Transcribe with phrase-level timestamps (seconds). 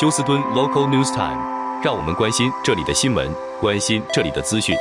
[0.00, 3.28] 休斯敦 Local News Time，让我们关心这里的新闻，
[3.60, 4.76] 关心这里的资讯。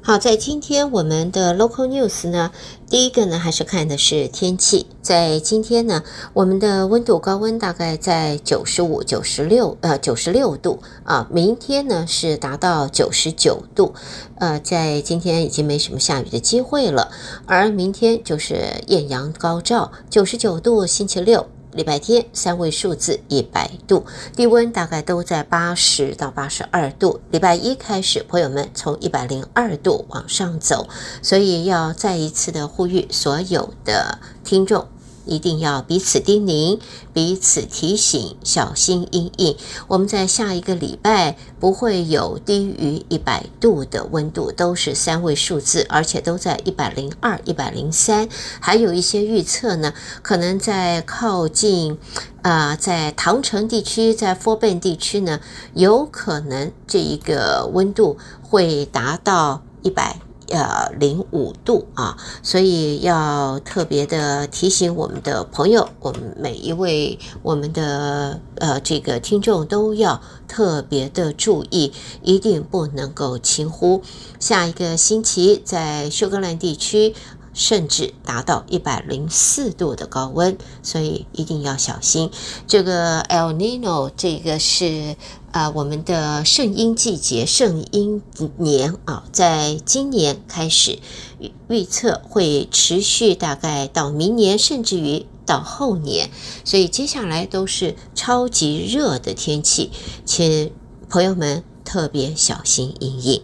[0.00, 2.50] 好，在今天我们的 Local News 呢，
[2.88, 4.86] 第一个呢还是看的是天气。
[5.08, 6.04] 在今天呢，
[6.34, 11.26] 我们的温度高温大概在九十五、九十六呃九十六度啊。
[11.30, 13.94] 明天呢是达到九十九度，
[14.38, 17.10] 呃，在今天已经没什么下雨的机会了。
[17.46, 21.46] 而明天就是艳阳高照，九十九度，星期六。
[21.72, 24.04] 礼拜天三位数字一百度，
[24.36, 27.20] 低温大概都在八十到八十二度。
[27.30, 30.86] 礼拜一开始，朋友们从一百零二度往上走，
[31.22, 34.86] 所以要再一次的呼吁所有的听众。
[35.28, 36.80] 一定要彼此叮咛，
[37.12, 39.56] 彼此提醒，小心因应。
[39.86, 48.28] 我们在下一个礼拜不会有低于一百度的温度，都是三位数字，而且都在一百零二、一百零三。
[48.60, 51.98] 还有一些预测呢，可能在靠近
[52.42, 55.40] 啊、在唐城地区，在 Farn 地区呢，
[55.74, 60.20] 有可能这一个温度会达到一百。
[60.50, 74.02] 呃，零五度啊，所以要特别的提醒我们的朋友，我们每一位我们的呃这个听众都要特别的注意，一定不能够轻忽。
[74.40, 77.14] 下一个星期在休格兰地区，
[77.52, 82.30] 甚至达到一百零四度的高温，所以一定要小心。
[82.66, 85.16] 这个 El Nino 这个是。
[85.50, 88.22] 啊、我们的圣婴季节、圣婴
[88.58, 90.98] 年啊，在今年开始
[91.40, 96.30] 预预测会持续大概到明年，甚至于到后年，
[96.64, 99.90] 所以接下来都是超级热的天气，
[100.24, 100.70] 请
[101.08, 103.42] 朋友们特别小心因应。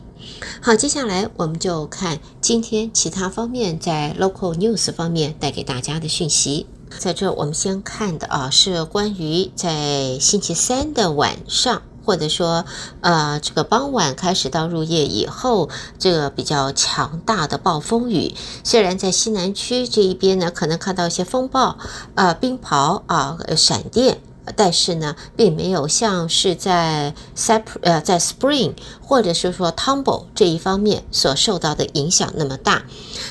[0.61, 6.67] 好，接下来我们就看今天其他方面在 Local News 方面带给大家的讯息。
[6.98, 11.83] 在这，我们先看的啊，是关于在星期三的晚上。
[12.04, 12.64] 或者说，
[13.00, 21.78] 呃，这个傍晚开始到入夜以后，这个比较强大的暴风雨，虽然在西南区这一边呢，可能看到一些风暴，
[22.14, 24.20] 呃，冰雹啊，闪电。
[24.56, 32.84] 但是呢，并没有像是在 Sep 呃在 Spring 或者是说 Tumble 这一方面所受到的影响那么大。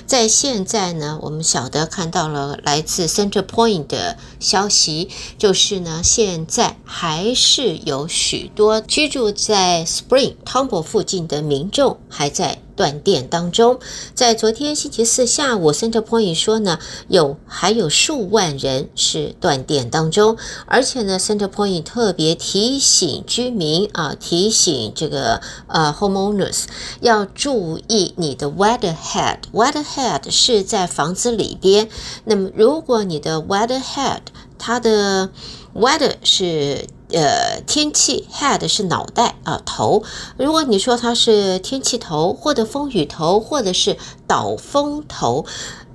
[0.07, 12.62] 在现在呢，我们晓得看到了来自 Center Point 的消息，就是呢，现在还是有许多居住在 Spring Tumble 附近的民众还在。
[12.75, 13.79] 断电当中，
[14.13, 26.63] 在昨天星期四下午，CenterPoint 说呢，有还有数万人是断电当中，而且呢，CenterPoint 特别提醒居民啊，提醒这个呃 homeowners
[27.01, 29.37] 要注意你的 weatherhead。
[29.53, 31.89] weatherhead 是在房子里边，
[32.25, 34.21] 那么如果你的 weatherhead
[34.57, 35.29] 它的
[35.73, 36.87] weather 是。
[37.13, 40.03] 呃，天气 head 是脑袋啊头。
[40.37, 43.97] 如果你说它是天气头，或者风雨头，或者是
[44.27, 45.45] 倒风头。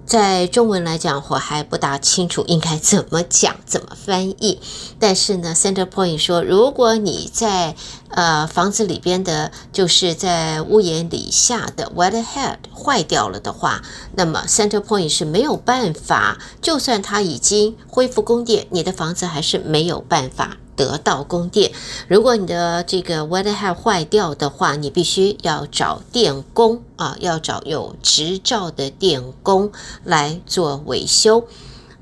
[0.06, 4.58] 在中文来讲，我还不大清楚应该怎么讲、怎么翻译。
[4.98, 7.76] 但是呢，CenterPoint 说，如果你在
[8.10, 13.82] 呃房子里边的，就是在屋檐底下的 weatherhead 坏掉了的话，
[14.14, 21.72] 那么 CenterPoint 是没有办法，就算它已经恢复供电，你的房子还是没有办法得到供电。
[22.06, 29.70] 如果你的这个 weatherhead 坏掉的话，你必须要找电工啊，要找有执照的电工
[30.04, 31.44] 来做维修。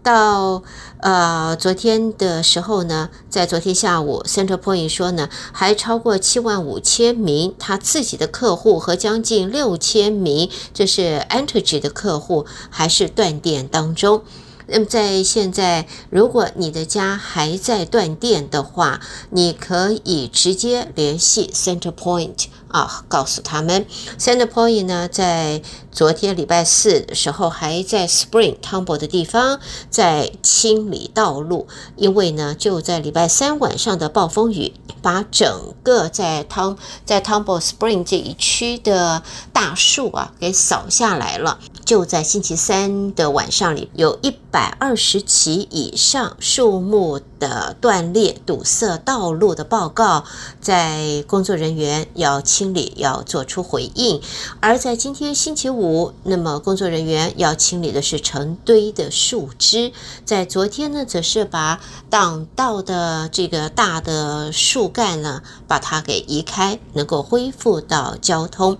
[0.06, 0.62] 到
[1.00, 14.22] 呃昨天的时候呢，在昨天下午，CenterPoint 说呢，还超过七万五千名他自己的客户和将近六千名这是 Entergy 的客户还是断电当中。
[14.68, 19.00] 那么在现在，如果你的家还在断电的话，
[19.30, 23.86] 你可以直接联系 CenterPoint 啊，告诉他们
[24.18, 29.58] CenterPoint 呢，在昨天礼拜四的时候还在 Spring Tumble 的地方
[29.88, 36.76] 在清理道路，因为呢就在礼拜三晚上的暴风雨，把整个在 Tum
[37.06, 39.22] 在 Tumble Spring 这一区的
[39.54, 41.58] 大树啊给扫下来了。
[41.86, 50.24] 就在星期三的晚上里，有一百二十起以上树木的断裂、堵塞道路的报告，
[50.60, 54.20] 在工作人员要清理，要做出回应。
[54.60, 59.92] 而在今天星期五，那么工作人员要清理的是成堆的树枝。
[60.24, 61.80] 在昨天呢，则是把
[62.10, 68.78] 挡道的这个大的树干呢，把它给移开，能够恢复到交通。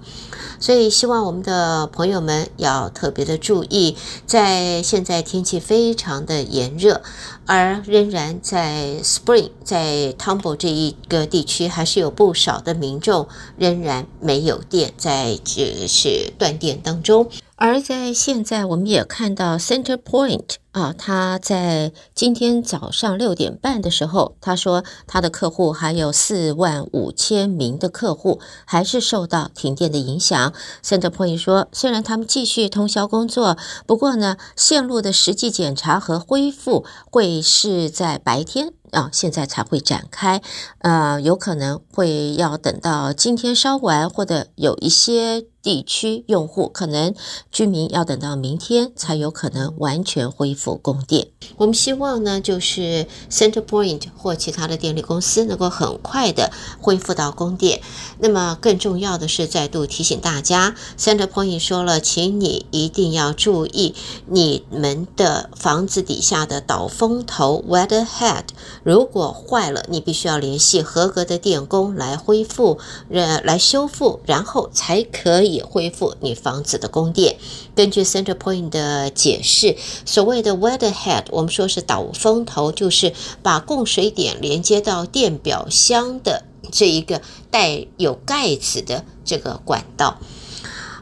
[0.58, 3.96] 所以，希望我们的朋友们要特别的注意，
[4.26, 7.02] 在现在天气非常的炎热，
[7.44, 13.28] 而仍然在 Spring 在 Tumble 这一个地区，还是有不少的民众
[13.66, 17.28] 仍然没有电，在只是断电当中。
[17.58, 30.52] 而在现在，我们也看到 Center Point 啊，他在今天早上六点半的时候，他说他的客户还有四万五千名的客户还是受到停电的影响。
[30.84, 33.56] Center Point 说，虽然他们继续通宵工作，
[33.86, 40.42] 不过呢，线路的实际检查和恢复会是在白天啊，现在才会展开。
[40.80, 45.46] 呃，有可能会要等到今天稍晚，或者有一些。
[45.66, 47.12] 地区用户可能
[47.50, 51.26] 居民要等到明天才有可能完全恢复供电。
[51.56, 57.80] 我们希望呢，就是 CenterPoint 或其他的电力公司能够很快的恢复到供电。
[58.20, 63.96] 那么更重要的是，再度提醒大家，CenterPoint 说了，请你一定要注意
[64.26, 68.44] 你们的房子底下的导风头 （weather head），
[68.84, 72.78] 如果坏了，你必须要联系合格的电工来恢复、
[73.10, 75.55] 呃来修复，然后才可以。
[75.56, 77.36] 也恢复你房子的供电。
[77.74, 83.12] 根据 CenterPoint 的解释，所谓的 weather head，我们说是导风头，就是
[83.42, 90.18] 把供水点连接到电表箱的这一个带有盖子的这个管道。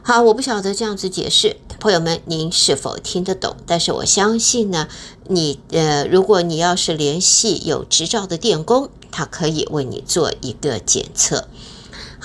[0.01, 3.55] 好，我不晓得这样子解释，朋友们您是否听得懂？
[3.65, 4.87] 但是我相信呢，
[5.27, 11.47] 你呃，如果你要是联系有执照的电工，他可以为你做一个检测。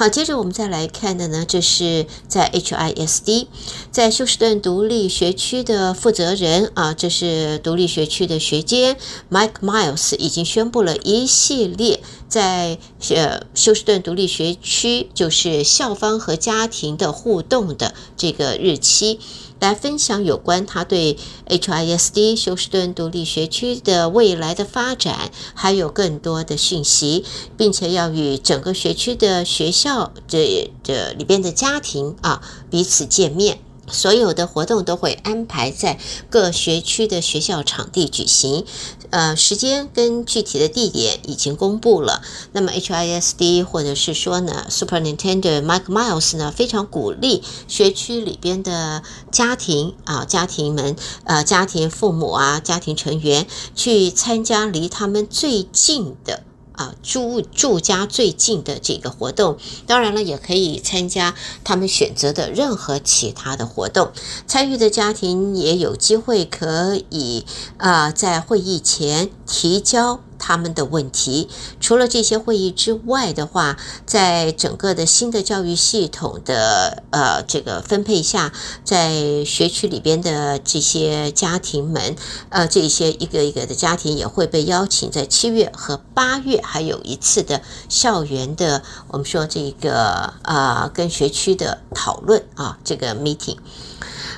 [0.00, 3.48] 好，接着我们再来看的呢，这是在 HISD，
[3.90, 8.96] 在休斯顿独立学区的负责人啊，这是独立学区的学监
[9.30, 12.00] Mike Miles 已经宣布了一系列
[12.30, 12.78] 在
[13.10, 19.20] 呃休斯顿独立学区，就是校方和家庭的互动的这个日期。
[19.60, 21.16] 来分享有关他对
[21.46, 27.24] HISD 休斯顿独立学区的未来的发展，还有更多的讯息，
[27.56, 33.60] 并且要与整个学区的学校这这里边的家庭啊彼此见面。
[33.92, 35.98] 所有的活动都会安排在
[36.28, 38.64] 各学区的学校场地举行，
[39.10, 42.22] 呃，时间跟具体的地点已经公布了。
[42.52, 56.44] 那么 HISD 或者是说呢 super nintendent Mike Miles 呢，非常鼓励学区里边的家庭啊，家庭们，呃，家庭父母啊，家庭成员去参加离他们最近的。
[56.80, 64.12] 啊，住住家最近的这个活动，当然了，也可以参加他们选择的任何其他的活动。
[64.46, 67.44] 参与的家庭也有机会可以
[67.76, 70.20] 啊，在会议前提交。
[70.40, 71.48] 他们的问题，
[71.78, 73.76] 除了这些会议之外的话，
[74.06, 78.52] 在整个的新的教育系统的呃这个分配下，
[78.82, 82.16] 在学区里边的这些家庭们，
[82.48, 93.58] 呃，这些一个一个的家庭也会被邀请，在七月和八月还有一次的校园的，我们说这个、呃，跟学区的讨论啊，这个 meeting。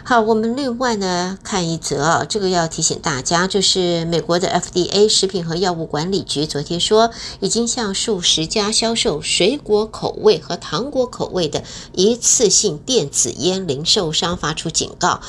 [0.05, 11.63] 好，我们另外呢看一则啊，这个要提醒大家，就是美国的 FDA 食品和药物管理局昨天说，已经向数十家销售水果口味和糖果口味的
[11.93, 15.21] 一次性电子烟零售商发出警告，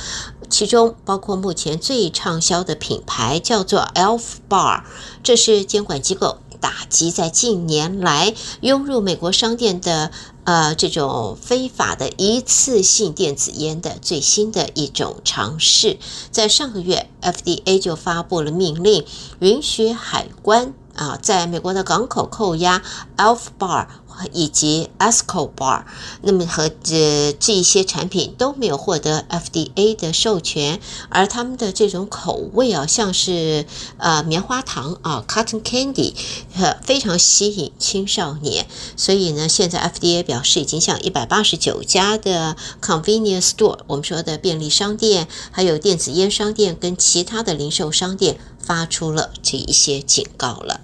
[0.50, 4.82] 其中包括目前最畅销的品牌叫做 Elf Bar，
[5.22, 10.12] 这是监管机构打击在近年来涌入美国商店的。
[10.46, 15.98] 呃，这种非法的一次性电子烟的最新的一种尝试，
[16.32, 19.06] 在上个月，FDA 就发布了命令，
[19.40, 22.82] 允许海关啊，在美国的港口扣押
[23.16, 23.88] Alf Bar。
[24.32, 25.84] 以及 Escobar，
[26.22, 30.80] 那么和这这一些产品都没有获得 FDA 的授权，
[31.10, 33.66] 而他们的这种口味啊，像是
[33.98, 36.14] 呃棉花糖啊 Cotton Candy，
[36.84, 50.82] 非常吸引青少年，所以呢，现在 FDA 表示已经向一百八十九家的 Convenience Store，我们说的便利商店，还有电子烟商店跟其他的零售商店发出了这一些警告了。